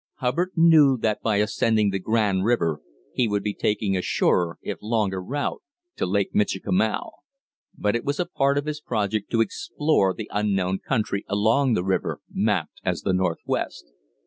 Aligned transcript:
Hubbard 0.15 0.49
knew 0.55 0.97
that 0.97 1.21
by 1.21 1.35
ascending 1.35 1.91
the 1.91 1.99
Grand 1.99 2.43
River 2.43 2.81
he 3.13 3.27
would 3.27 3.43
be 3.43 3.53
taking 3.53 3.95
a 3.95 4.01
surer, 4.01 4.57
if 4.63 4.79
longer, 4.81 5.21
route 5.21 5.61
to 5.97 6.07
Lake 6.07 6.33
Michikamau; 6.33 7.11
but 7.77 7.95
it 7.95 8.03
was 8.03 8.19
a 8.19 8.25
part 8.25 8.57
of 8.57 8.65
his 8.65 8.81
project 8.81 9.29
to 9.29 9.41
explore 9.41 10.11
the 10.15 10.27
unknown 10.33 10.79
country 10.79 11.23
along 11.27 11.73
the 11.75 11.83
river 11.85 12.19
mapped 12.33 12.81
as 12.83 13.01
the 13.03 13.13
Northwest. 13.13 13.91